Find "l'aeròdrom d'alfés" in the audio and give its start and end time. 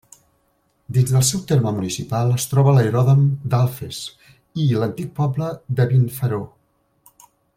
2.77-4.01